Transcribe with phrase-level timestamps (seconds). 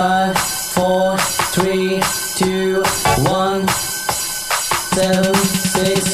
[0.00, 1.18] five, four,
[1.52, 2.00] three,
[2.34, 2.82] two,
[3.28, 3.68] one.
[3.68, 6.09] Seven, six,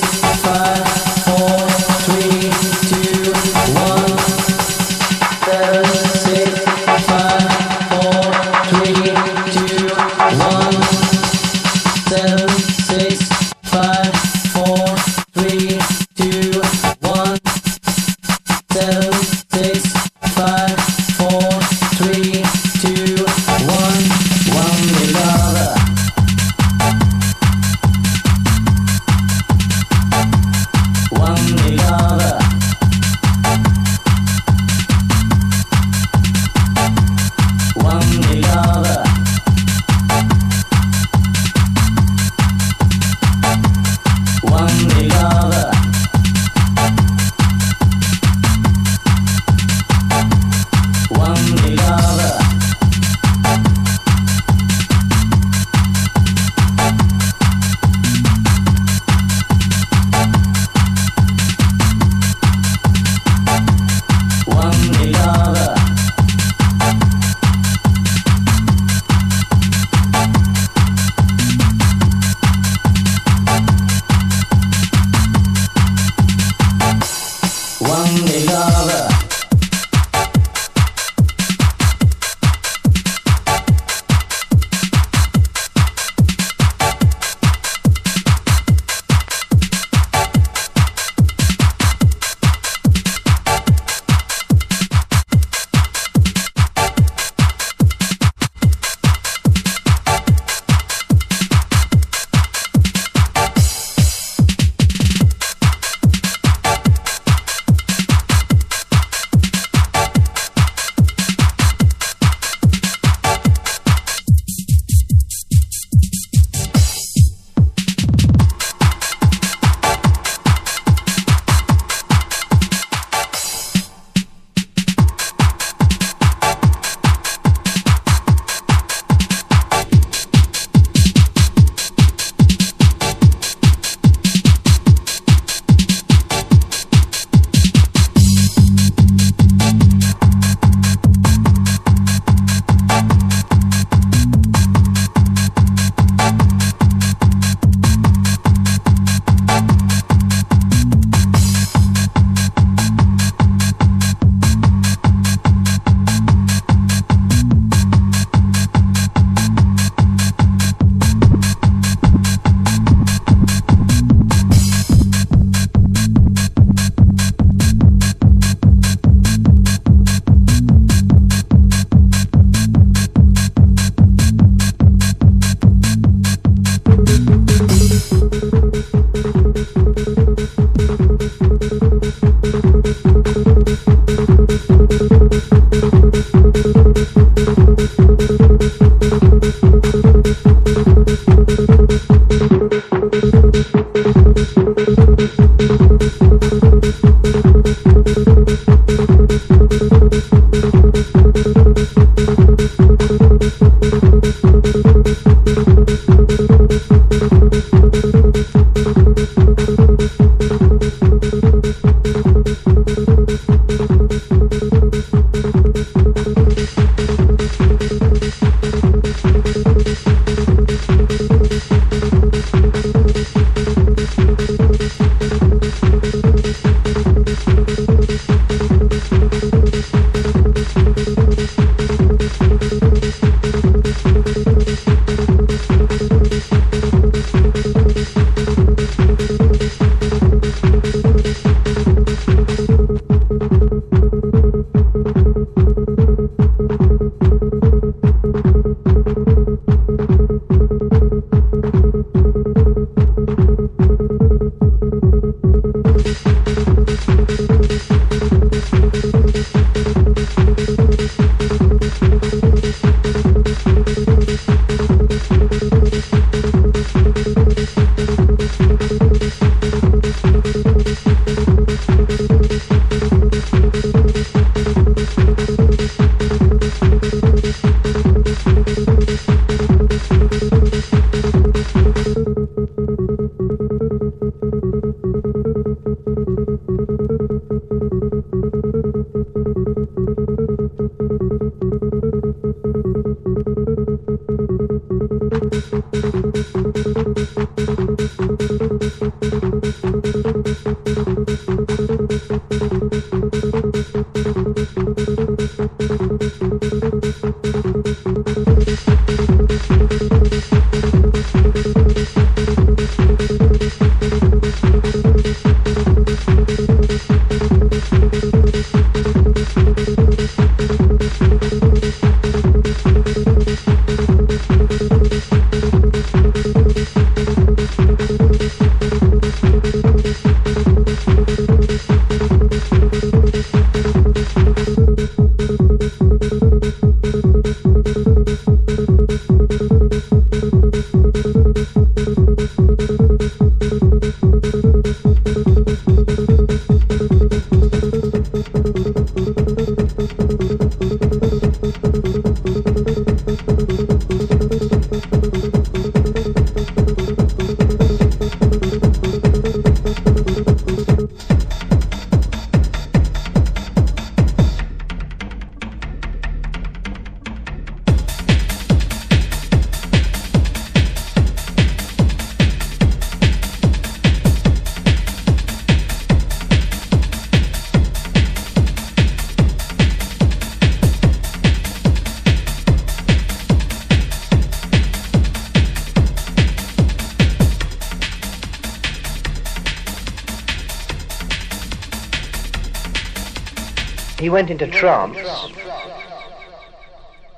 [394.26, 395.16] He went into trance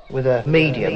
[0.09, 0.95] with a medium.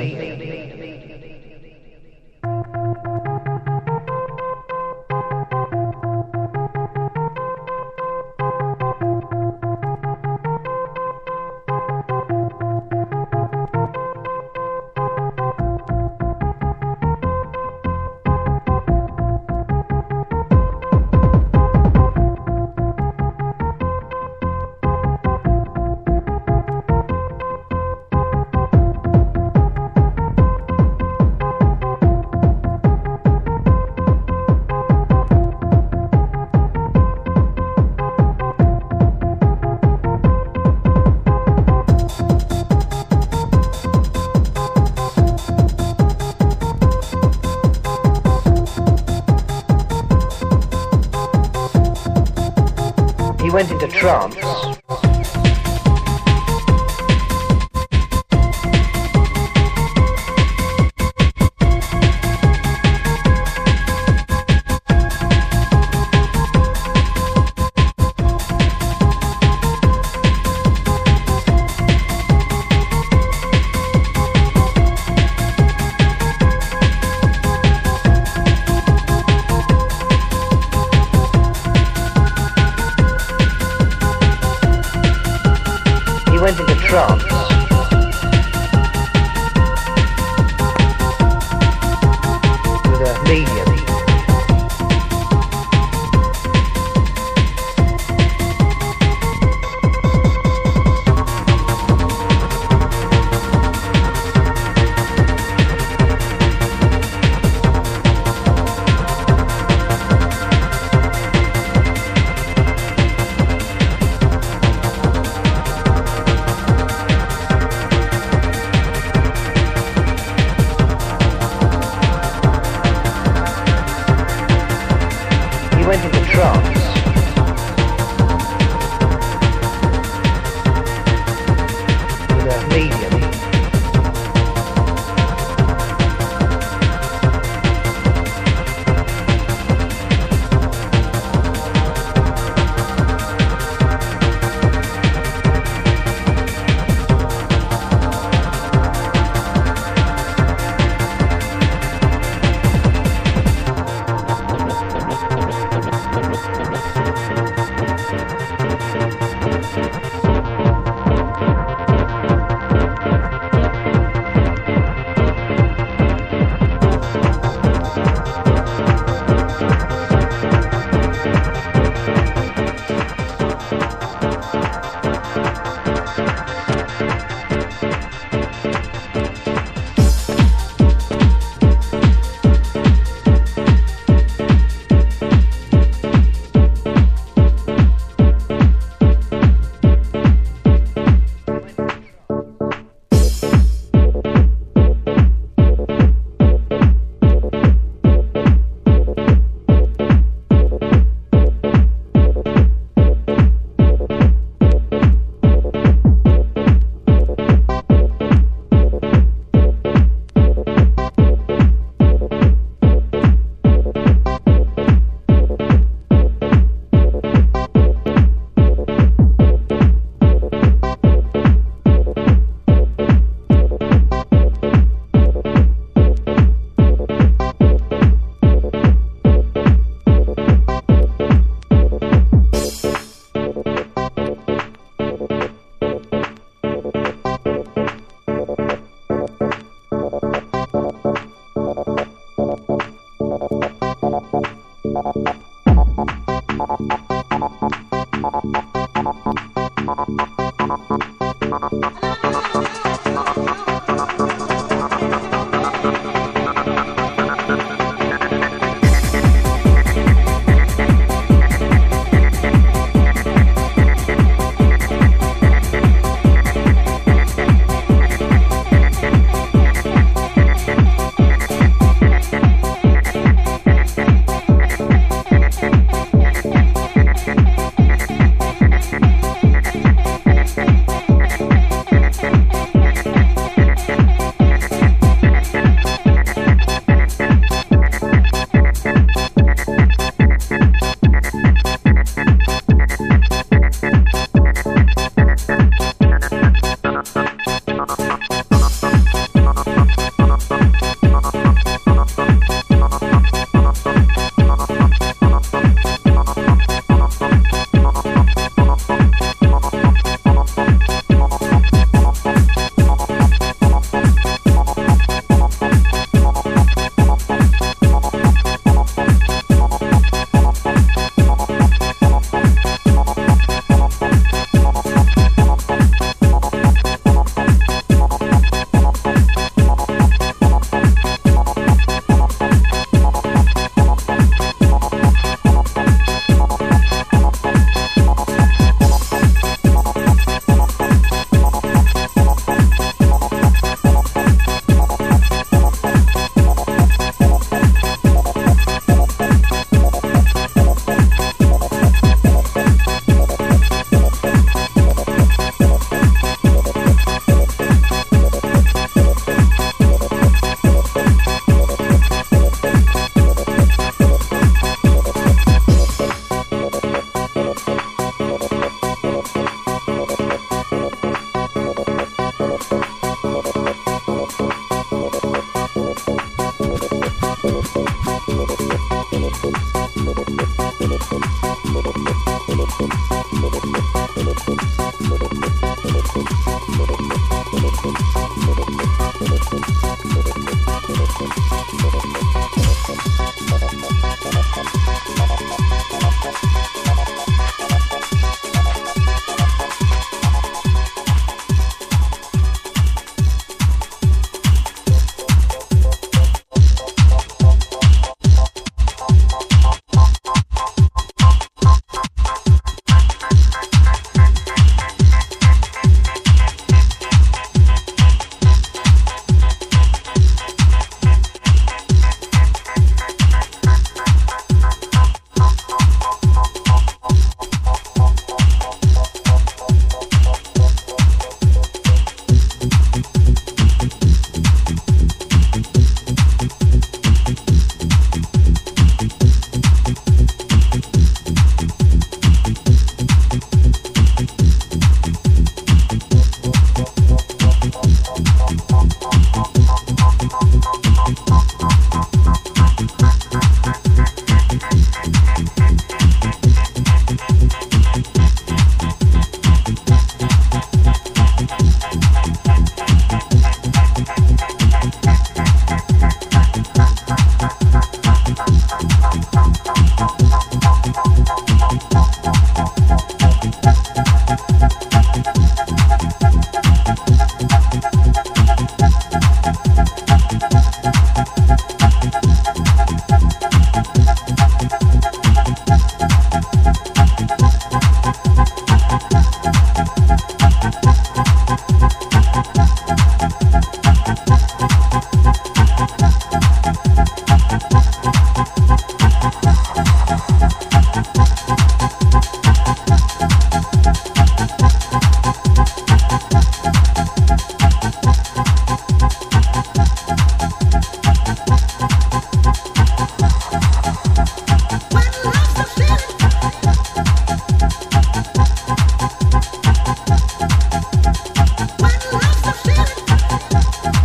[523.33, 524.02] Thank.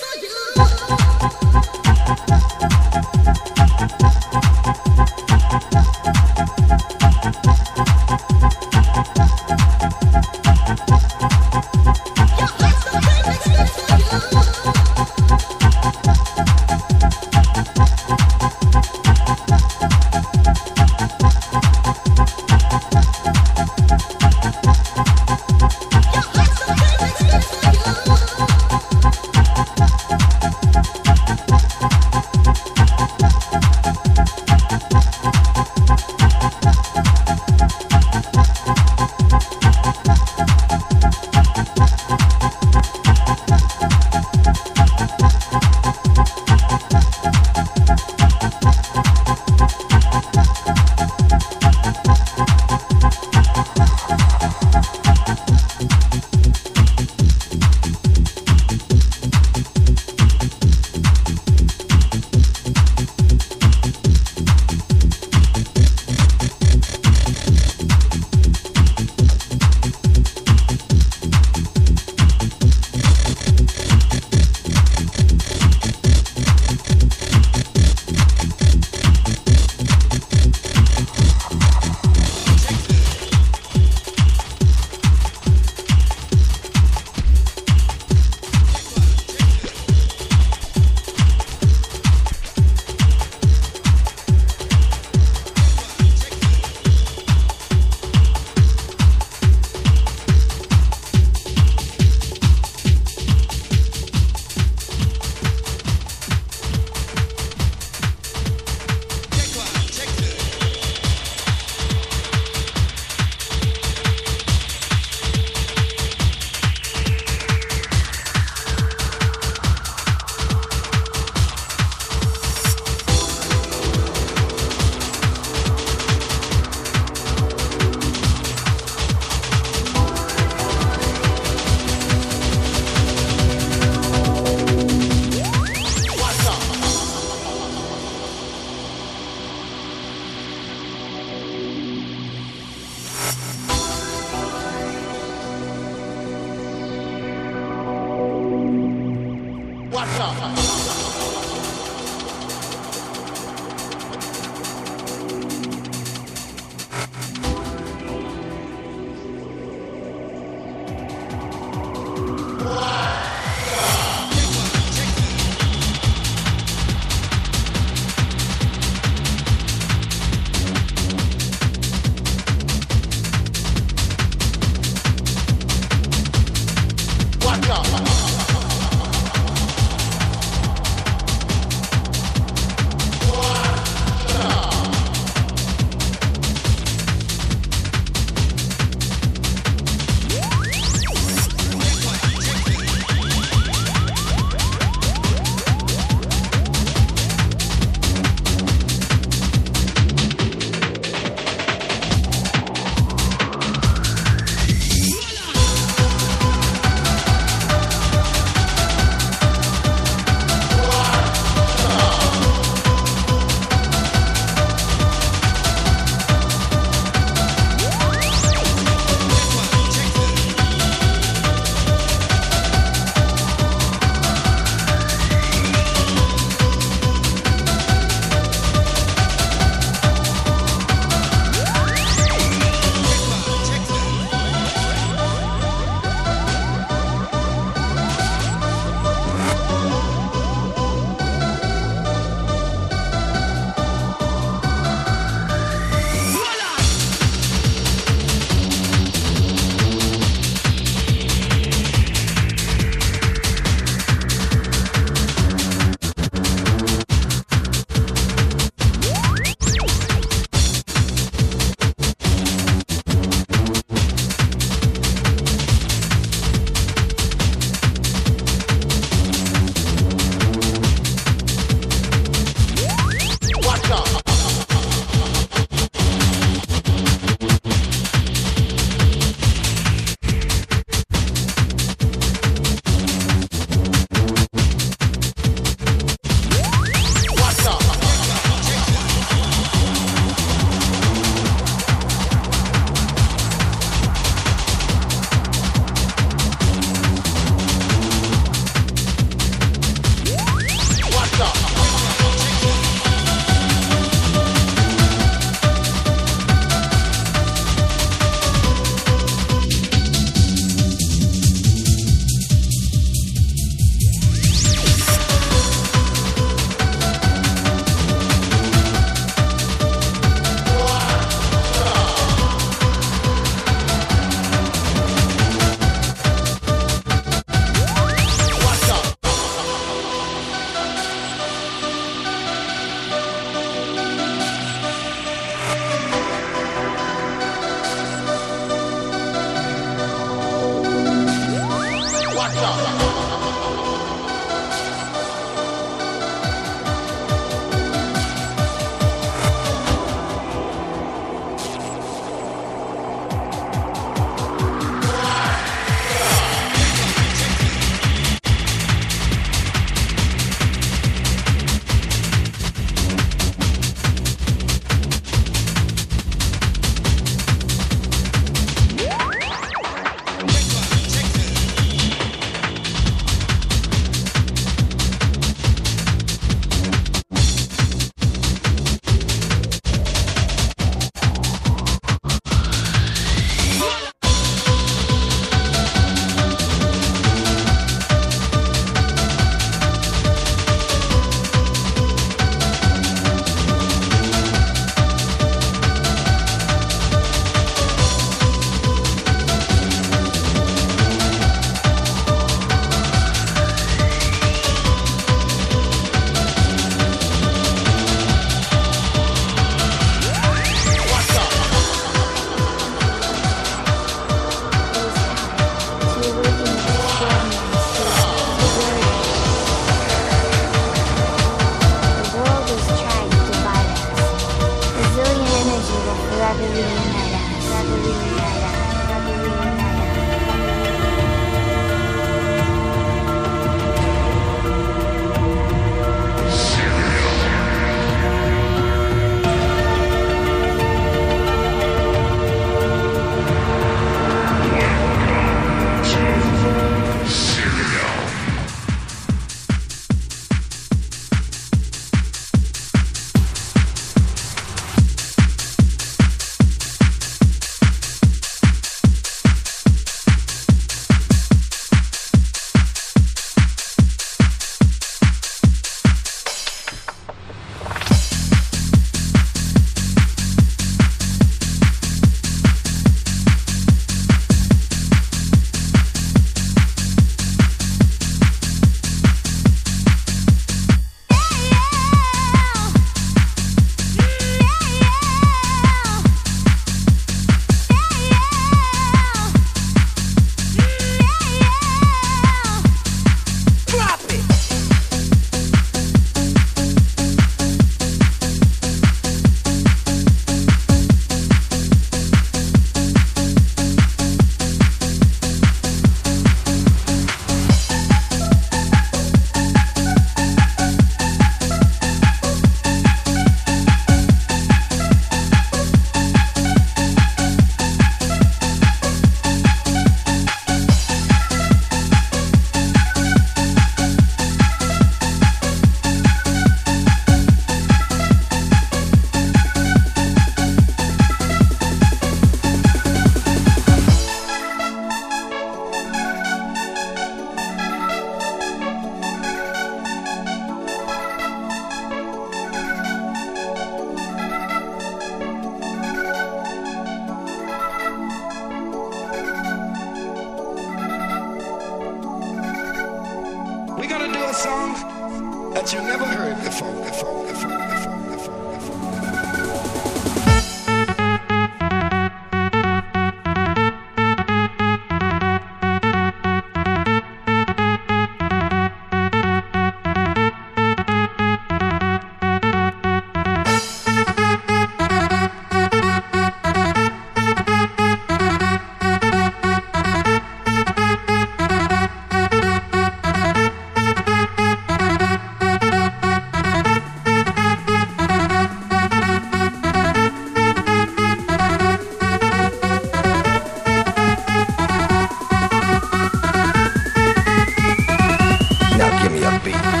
[599.63, 600.00] Now